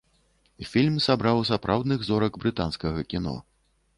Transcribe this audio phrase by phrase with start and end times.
[0.69, 3.35] Фільм сабраў сапраўдных зорак брытанскага кіно.